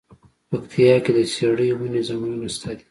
[0.49, 2.79] پکتيا کی د څیړۍ ونی ځنګلونه شته دی.